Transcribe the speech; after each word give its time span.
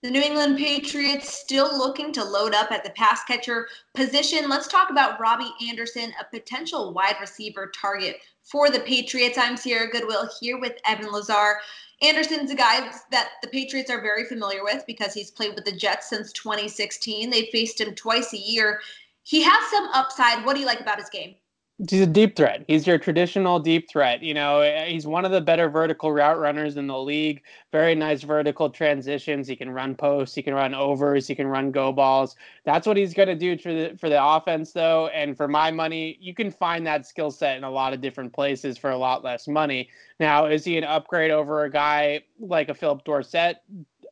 The 0.00 0.12
New 0.12 0.20
England 0.20 0.58
Patriots 0.58 1.34
still 1.34 1.76
looking 1.76 2.12
to 2.12 2.22
load 2.22 2.54
up 2.54 2.70
at 2.70 2.84
the 2.84 2.90
pass 2.90 3.24
catcher 3.24 3.66
position. 3.94 4.48
Let's 4.48 4.68
talk 4.68 4.90
about 4.90 5.18
Robby 5.18 5.50
Anderson, 5.68 6.12
a 6.20 6.24
potential 6.24 6.92
wide 6.92 7.16
receiver 7.20 7.72
target 7.74 8.20
for 8.44 8.70
the 8.70 8.78
Patriots. 8.78 9.36
I'm 9.36 9.56
Sierra 9.56 9.90
Goodwill 9.90 10.30
here 10.38 10.56
with 10.56 10.78
Evan 10.86 11.10
Lazar. 11.10 11.58
Anderson's 12.00 12.52
a 12.52 12.54
guy 12.54 12.92
that 13.10 13.30
the 13.42 13.48
Patriots 13.48 13.90
are 13.90 14.00
very 14.00 14.24
familiar 14.24 14.62
with 14.62 14.84
because 14.86 15.14
he's 15.14 15.32
played 15.32 15.56
with 15.56 15.64
the 15.64 15.72
Jets 15.72 16.08
since 16.08 16.32
2016. 16.32 17.28
They 17.28 17.46
faced 17.50 17.80
him 17.80 17.92
twice 17.96 18.32
a 18.32 18.38
year. 18.38 18.80
He 19.24 19.42
has 19.42 19.68
some 19.68 19.88
upside. 19.88 20.44
What 20.44 20.54
do 20.54 20.60
you 20.60 20.66
like 20.66 20.80
about 20.80 21.00
his 21.00 21.10
game? 21.10 21.34
He's 21.78 22.00
a 22.00 22.06
deep 22.06 22.34
threat. 22.34 22.64
He's 22.66 22.88
your 22.88 22.98
traditional 22.98 23.60
deep 23.60 23.88
threat. 23.88 24.20
You 24.20 24.34
know, 24.34 24.60
eh, 24.62 24.86
he's 24.86 25.06
one 25.06 25.24
of 25.24 25.30
the 25.30 25.40
better 25.40 25.68
vertical 25.68 26.10
route 26.10 26.40
runners 26.40 26.76
in 26.76 26.88
the 26.88 26.98
league. 26.98 27.40
Very 27.70 27.94
nice 27.94 28.22
vertical 28.24 28.68
transitions. 28.68 29.46
He 29.46 29.54
can 29.54 29.70
run 29.70 29.94
posts. 29.94 30.34
He 30.34 30.42
can 30.42 30.54
run 30.54 30.74
overs. 30.74 31.28
He 31.28 31.36
can 31.36 31.46
run 31.46 31.70
go 31.70 31.92
balls. 31.92 32.34
That's 32.64 32.84
what 32.84 32.96
he's 32.96 33.14
going 33.14 33.28
to 33.28 33.36
do 33.36 33.56
for 33.56 33.72
the 33.72 33.96
for 33.96 34.08
the 34.08 34.20
offense, 34.20 34.72
though. 34.72 35.06
And 35.08 35.36
for 35.36 35.46
my 35.46 35.70
money, 35.70 36.18
you 36.20 36.34
can 36.34 36.50
find 36.50 36.84
that 36.88 37.06
skill 37.06 37.30
set 37.30 37.56
in 37.56 37.62
a 37.62 37.70
lot 37.70 37.92
of 37.92 38.00
different 38.00 38.32
places 38.32 38.76
for 38.76 38.90
a 38.90 38.98
lot 38.98 39.22
less 39.22 39.46
money. 39.46 39.88
Now, 40.18 40.46
is 40.46 40.64
he 40.64 40.78
an 40.78 40.84
upgrade 40.84 41.30
over 41.30 41.62
a 41.62 41.70
guy 41.70 42.22
like 42.40 42.70
a 42.70 42.74
Phillip 42.74 43.04
Dorsett? 43.04 43.58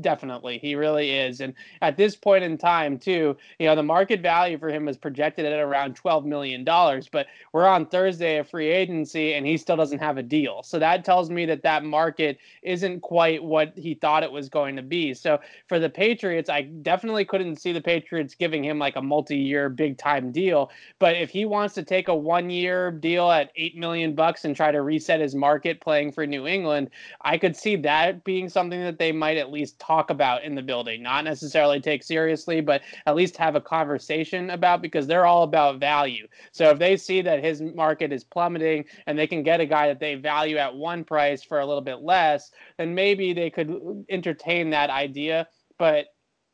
Definitely 0.00 0.58
he 0.58 0.74
really 0.74 1.10
is 1.10 1.40
and 1.40 1.54
at 1.82 1.96
this 1.96 2.16
point 2.16 2.44
in 2.44 2.56
time 2.56 2.98
too 2.98 3.36
you 3.58 3.66
know 3.66 3.74
the 3.74 3.82
market 3.82 4.20
value 4.20 4.58
for 4.58 4.68
him 4.68 4.88
is 4.88 4.96
projected 4.96 5.44
at 5.44 5.58
around 5.58 5.94
12 5.94 6.24
million 6.24 6.64
dollars 6.64 7.08
but 7.10 7.26
we're 7.52 7.66
on 7.66 7.86
thursday 7.86 8.38
of 8.38 8.48
free 8.48 8.68
agency 8.68 9.34
and 9.34 9.46
he 9.46 9.56
still 9.56 9.76
doesn't 9.76 9.98
have 9.98 10.18
a 10.18 10.22
deal. 10.22 10.62
So 10.62 10.78
that 10.78 11.04
tells 11.04 11.30
me 11.30 11.46
that 11.46 11.62
that 11.62 11.84
market 11.84 12.38
isn't 12.62 13.00
quite 13.00 13.42
what 13.42 13.72
he 13.76 13.94
thought 13.94 14.22
it 14.22 14.30
was 14.30 14.48
going 14.48 14.76
to 14.76 14.82
be. 14.82 15.14
So 15.14 15.38
for 15.66 15.78
the 15.78 15.88
patriots 15.88 16.48
i 16.48 16.62
definitely 16.62 17.24
couldn't 17.24 17.56
see 17.56 17.72
the 17.72 17.80
patriots 17.80 18.34
giving 18.34 18.64
him 18.64 18.78
like 18.78 18.96
a 18.96 19.02
multi-year 19.02 19.68
big 19.68 19.98
time 19.98 20.32
deal 20.32 20.70
but 20.98 21.16
if 21.16 21.30
he 21.30 21.44
wants 21.44 21.74
to 21.74 21.82
take 21.82 22.08
a 22.08 22.14
one 22.14 22.50
year 22.50 22.90
deal 22.90 23.30
at 23.30 23.50
8 23.56 23.76
million 23.76 24.14
bucks 24.14 24.44
and 24.44 24.56
try 24.56 24.70
to 24.70 24.82
reset 24.82 25.20
his 25.20 25.34
market 25.34 25.80
playing 25.80 26.12
for 26.12 26.26
new 26.26 26.46
england 26.46 26.90
i 27.22 27.36
could 27.36 27.56
see 27.56 27.76
that 27.76 28.24
being 28.24 28.48
something 28.48 28.80
that 28.80 28.98
they 28.98 29.12
might 29.12 29.36
at 29.36 29.50
least 29.50 29.78
talk 29.88 30.10
about 30.10 30.44
in 30.44 30.54
the 30.54 30.62
building, 30.62 31.02
not 31.02 31.24
necessarily 31.24 31.80
take 31.80 32.02
seriously, 32.02 32.60
but 32.60 32.82
at 33.06 33.16
least 33.16 33.38
have 33.38 33.56
a 33.56 33.60
conversation 33.60 34.50
about 34.50 34.82
because 34.82 35.06
they're 35.06 35.26
all 35.26 35.44
about 35.44 35.80
value. 35.80 36.28
So 36.52 36.70
if 36.70 36.78
they 36.78 36.96
see 36.96 37.22
that 37.22 37.42
his 37.42 37.62
market 37.62 38.12
is 38.12 38.22
plummeting 38.22 38.84
and 39.06 39.18
they 39.18 39.26
can 39.26 39.42
get 39.42 39.60
a 39.60 39.66
guy 39.66 39.88
that 39.88 39.98
they 39.98 40.14
value 40.14 40.58
at 40.58 40.74
one 40.74 41.04
price 41.04 41.42
for 41.42 41.60
a 41.60 41.66
little 41.66 41.82
bit 41.82 42.02
less, 42.02 42.50
then 42.76 42.94
maybe 42.94 43.32
they 43.32 43.48
could 43.48 44.04
entertain 44.10 44.70
that 44.70 44.90
idea. 44.90 45.48
But 45.78 46.06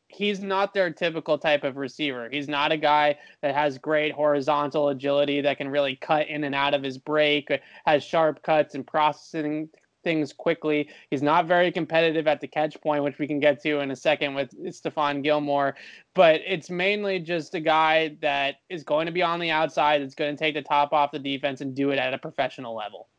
he's 0.07 0.39
not 0.39 0.73
their 0.73 0.91
typical 0.93 1.37
type 1.37 1.65
of 1.65 1.75
receiver. 1.75 2.29
He's 2.31 2.47
not 2.47 2.71
a 2.71 2.77
guy 2.77 3.17
that 3.41 3.53
has 3.53 3.77
great 3.77 4.13
horizontal 4.13 4.89
agility 4.89 5.41
that 5.41 5.57
can 5.57 5.67
really 5.67 5.97
cut 5.97 6.29
in 6.29 6.45
and 6.45 6.55
out 6.55 6.73
of 6.73 6.83
his 6.83 6.97
break, 6.97 7.49
has 7.85 8.03
sharp 8.03 8.41
cuts 8.43 8.75
and 8.75 8.87
processing 8.87 9.69
things 10.05 10.31
quickly. 10.31 10.87
He's 11.09 11.21
not 11.21 11.47
very 11.47 11.69
competitive 11.69 12.27
at 12.27 12.39
the 12.39 12.47
catch 12.47 12.79
point, 12.79 13.03
which 13.03 13.19
we 13.19 13.27
can 13.27 13.41
get 13.41 13.61
to 13.63 13.81
in 13.81 13.91
a 13.91 13.95
second 13.95 14.35
with 14.35 14.57
Stephon 14.67 15.21
Gilmore. 15.21 15.75
But 16.13 16.39
it's 16.47 16.69
mainly 16.69 17.19
just 17.19 17.53
a 17.55 17.59
guy 17.59 18.15
that 18.21 18.61
is 18.69 18.85
going 18.85 19.07
to 19.07 19.11
be 19.11 19.21
on 19.21 19.41
the 19.41 19.51
outside, 19.51 20.01
that's 20.01 20.15
going 20.15 20.33
to 20.33 20.39
take 20.39 20.55
the 20.55 20.61
top 20.61 20.93
off 20.93 21.11
the 21.11 21.19
defense 21.19 21.59
and 21.59 21.75
do 21.75 21.89
it 21.89 21.99
at 21.99 22.13
a 22.13 22.17
professional 22.17 22.73
level. 22.73 23.09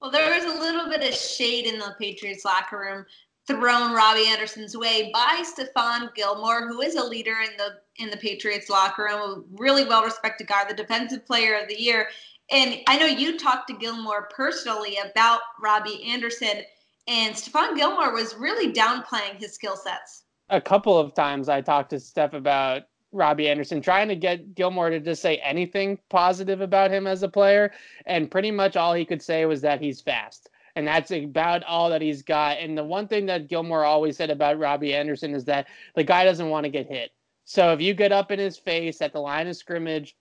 Well, 0.00 0.12
there 0.12 0.32
was 0.32 0.44
a 0.44 0.60
little 0.60 0.88
bit 0.88 1.02
of 1.02 1.14
shade 1.14 1.66
in 1.66 1.78
the 1.78 1.96
Patriots 1.98 2.44
locker 2.44 2.78
room 2.78 3.06
thrown 3.46 3.92
Robby 3.92 4.26
Anderson's 4.28 4.76
way 4.76 5.10
by 5.12 5.42
Stephon 5.42 6.14
Gilmore, 6.14 6.68
who 6.68 6.80
is 6.82 6.94
a 6.94 7.04
leader 7.04 7.36
in 7.42 7.56
the 7.56 7.78
in 7.96 8.10
the 8.10 8.16
Patriots 8.16 8.70
locker 8.70 9.04
room, 9.04 9.20
a 9.20 9.42
really 9.60 9.84
well 9.84 10.04
respected 10.04 10.46
guy, 10.46 10.64
the 10.68 10.74
defensive 10.74 11.26
player 11.26 11.58
of 11.58 11.68
the 11.68 11.80
year. 11.80 12.08
And 12.50 12.78
I 12.88 12.98
know 12.98 13.06
you 13.06 13.38
talked 13.38 13.68
to 13.68 13.74
Gilmore 13.74 14.28
personally 14.34 14.98
about 14.98 15.40
Robby 15.60 16.02
Anderson, 16.04 16.62
and 17.06 17.34
Stephon 17.34 17.76
Gilmore 17.76 18.12
was 18.12 18.34
really 18.34 18.72
downplaying 18.72 19.36
his 19.38 19.54
skill 19.54 19.76
sets. 19.76 20.24
A 20.48 20.60
couple 20.60 20.98
of 20.98 21.14
times 21.14 21.48
I 21.48 21.60
talked 21.60 21.90
to 21.90 22.00
Steph 22.00 22.34
about 22.34 22.82
Robby 23.12 23.48
Anderson, 23.48 23.80
trying 23.80 24.08
to 24.08 24.16
get 24.16 24.54
Gilmore 24.54 24.90
to 24.90 25.00
just 25.00 25.22
say 25.22 25.36
anything 25.38 25.98
positive 26.08 26.60
about 26.60 26.90
him 26.90 27.06
as 27.06 27.22
a 27.22 27.28
player. 27.28 27.72
And 28.06 28.30
pretty 28.30 28.50
much 28.50 28.76
all 28.76 28.94
he 28.94 29.04
could 29.04 29.22
say 29.22 29.46
was 29.46 29.60
that 29.62 29.80
he's 29.80 30.00
fast. 30.00 30.48
And 30.76 30.86
that's 30.86 31.10
about 31.10 31.64
all 31.64 31.90
that 31.90 32.02
he's 32.02 32.22
got. 32.22 32.58
And 32.58 32.78
the 32.78 32.84
one 32.84 33.08
thing 33.08 33.26
that 33.26 33.48
Gilmore 33.48 33.84
always 33.84 34.16
said 34.16 34.30
about 34.30 34.58
Robby 34.58 34.94
Anderson 34.94 35.34
is 35.34 35.44
that 35.46 35.66
the 35.94 36.04
guy 36.04 36.24
doesn't 36.24 36.48
want 36.48 36.64
to 36.64 36.70
get 36.70 36.88
hit. 36.88 37.10
So 37.44 37.72
if 37.72 37.80
you 37.80 37.94
get 37.94 38.12
up 38.12 38.30
in 38.30 38.38
his 38.38 38.56
face 38.56 39.02
at 39.02 39.12
the 39.12 39.20
line 39.20 39.48
of 39.48 39.56
scrimmage 39.56 40.16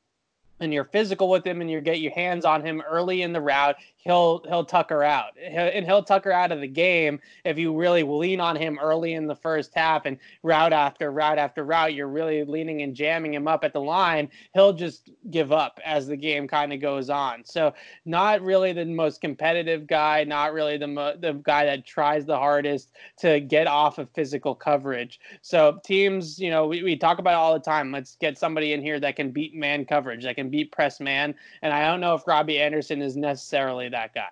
and 0.60 0.74
you're 0.74 0.86
physical 0.86 1.30
with 1.30 1.46
him 1.46 1.62
and 1.62 1.70
you 1.70 1.82
get 1.82 2.00
your 2.00 2.14
hands 2.14 2.46
on 2.46 2.66
him 2.66 2.82
early 2.90 3.22
in 3.22 3.34
the 3.34 3.42
route, 3.42 3.76
he'll 4.00 4.44
he'll 4.48 4.66
tucker 4.66 5.04
out. 5.04 5.38
And 5.38 5.86
he'll 5.86 6.04
tucker 6.04 6.32
out 6.32 6.52
of 6.52 6.62
the 6.62 6.68
game 6.68 7.20
if 7.44 7.58
you 7.58 7.76
really 7.76 8.04
lean 8.04 8.40
on 8.40 8.56
him 8.56 8.80
early 8.82 9.14
in 9.14 9.28
the 9.28 9.36
first 9.36 9.72
half 9.76 10.06
and 10.06 10.18
route 10.44 10.74
after 10.74 11.12
route 11.12 11.38
after 11.38 11.64
route 11.64 11.94
you're 11.94 12.08
really 12.08 12.44
leaning 12.44 12.82
and 12.82 12.96
jamming 12.96 13.34
him 13.34 13.48
up 13.48 13.64
at 13.64 13.74
the 13.74 13.82
line 13.82 14.30
he'll 14.54 14.74
just 14.74 15.10
give 15.30 15.52
up 15.52 15.80
as 15.86 16.08
the 16.08 16.16
game 16.16 16.48
kind 16.48 16.72
of 16.74 16.80
goes 16.80 17.10
on. 17.10 17.44
So 17.46 17.74
not 18.06 18.42
really 18.42 18.74
the 18.74 18.86
most 18.86 19.22
competitive 19.22 19.86
guy 19.86 20.24
not 20.24 20.54
really 20.54 20.78
the 20.78 20.88
mo- 20.88 21.16
the 21.20 21.34
guy 21.34 21.66
that 21.66 21.86
tries 21.86 22.26
the 22.26 22.38
hardest 22.38 22.92
to 23.18 23.40
get 23.40 23.68
off 23.68 23.98
of 23.98 24.10
physical 24.12 24.56
coverage. 24.56 25.20
So 25.42 25.80
teams 25.84 26.40
you 26.40 26.50
know 26.50 26.68
we, 26.68 26.84
we 26.84 26.96
talk 26.96 27.20
about 27.20 27.36
all 27.36 27.54
the 27.54 27.60
time 27.60 27.92
let's 27.92 28.16
get 28.16 28.38
somebody 28.38 28.74
in 28.74 28.82
here 28.82 29.00
that 29.00 29.16
can 29.16 29.32
beat 29.32 29.54
man 29.54 29.86
coverage 29.86 30.24
that 30.24 30.36
beat 30.50 30.72
press 30.72 31.00
man 31.00 31.34
and 31.62 31.74
I 31.74 31.88
don't 31.88 32.02
know 32.02 32.14
if 32.16 32.28
Robby 32.28 32.60
Anderson 32.60 33.02
is 33.02 33.16
necessarily 33.16 33.90
that 33.90 34.14
guy. 34.14 34.30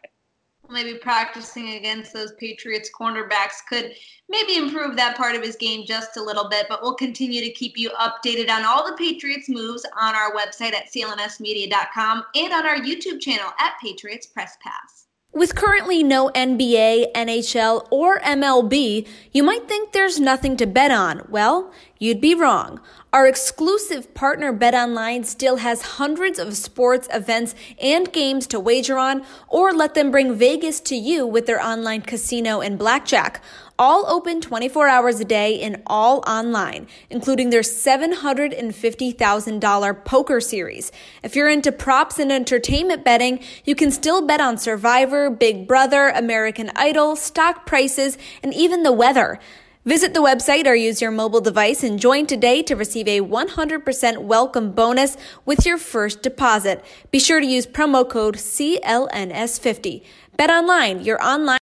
Maybe 0.70 0.96
practicing 0.96 1.76
against 1.76 2.12
those 2.12 2.34
Patriots 2.34 2.90
cornerbacks 2.94 3.66
could 3.70 3.94
maybe 4.28 4.58
improve 4.58 4.98
that 4.98 5.16
part 5.16 5.36
of 5.36 5.42
his 5.42 5.56
game 5.56 5.86
just 5.86 6.18
a 6.18 6.22
little 6.22 6.50
bit, 6.50 6.66
but 6.68 6.82
we'll 6.82 6.96
continue 6.96 7.40
to 7.40 7.52
keep 7.52 7.78
you 7.78 7.90
updated 7.92 8.50
on 8.50 8.66
all 8.66 8.86
the 8.86 8.98
Patriots 8.98 9.48
moves 9.48 9.86
on 9.98 10.14
our 10.14 10.34
website 10.34 10.74
at 10.74 10.92
clnsmedia.com 10.92 12.24
and 12.36 12.54
on 12.54 12.68
our 12.68 12.78
YouTube 12.78 13.22
channel 13.22 13.52
at 13.60 13.80
Patriots 13.82 14.28
Press 14.28 14.58
Pass. 14.62 15.08
With 15.34 15.56
currently 15.56 16.04
no 16.04 16.30
NBA, 16.30 17.12
NHL, 17.12 17.86
or 17.92 18.20
MLB, 18.22 19.06
you 19.34 19.44
might 19.44 19.68
think 19.68 19.92
there's 19.92 20.22
nothing 20.22 20.56
to 20.58 20.66
bet 20.66 20.90
on. 20.90 21.28
Well, 21.30 21.72
you'd 22.00 22.22
be 22.22 22.34
wrong. 22.34 22.80
Our 23.12 23.28
exclusive 23.28 24.14
partner 24.14 24.54
BetOnline 24.54 25.26
still 25.26 25.58
has 25.58 25.82
hundreds 25.82 26.40
of 26.40 26.56
sports 26.56 27.10
events 27.14 27.56
and 27.82 28.12
games 28.12 28.48
to 28.48 28.60
wager 28.60 28.98
on, 28.98 29.26
or 29.50 29.74
let 29.74 29.96
them 29.96 30.12
bring 30.12 30.34
Vegas 30.34 30.80
to 30.82 30.96
you 30.96 31.28
with 31.28 31.46
their 31.46 31.62
online 31.62 32.02
casino 32.02 32.62
and 32.62 32.80
blackjack 32.80 33.44
all 33.80 34.06
open 34.08 34.42
24 34.42 34.88
hours 34.88 35.20
a 35.20 35.26
day 35.26 35.62
and 35.62 35.82
all 35.88 36.24
online, 36.28 36.88
including 37.10 37.50
their 37.50 37.62
$750,000 37.62 40.06
poker 40.06 40.42
series. 40.42 40.92
If 41.24 41.36
you're 41.36 41.50
into 41.50 41.72
props 41.72 42.20
and 42.20 42.32
entertainment 42.32 43.04
betting, 43.06 43.40
you 43.66 43.74
can 43.76 43.92
still 43.92 44.26
bet 44.26 44.42
on 44.42 44.58
Survivor, 44.58 45.30
Big 45.30 45.68
Brother, 45.68 46.08
American 46.10 46.72
Idol, 46.76 47.16
stock 47.16 47.66
prices, 47.66 48.18
and 48.42 48.54
even 48.54 48.84
the 48.84 48.92
weather. 48.92 49.40
Visit 49.88 50.14
the 50.14 50.20
website 50.20 50.68
or 50.68 50.76
use 50.76 51.02
your 51.02 51.12
mobile 51.12 51.40
device 51.40 51.82
and 51.82 51.98
join 51.98 52.26
today 52.26 52.62
to 52.64 52.76
receive 52.76 53.08
a 53.08 53.22
100% 53.22 54.18
welcome 54.18 54.74
bonus 54.74 55.16
with 55.46 55.66
your 55.66 55.78
first 55.78 56.22
deposit. 56.22 56.84
Be 57.10 57.20
sure 57.20 57.40
to 57.40 57.46
use 57.46 57.66
promo 57.66 58.10
code 58.10 58.36
CLNS50. 58.36 60.04
Bet 60.36 60.50
online, 60.50 61.06
your 61.06 61.24
online 61.24 61.48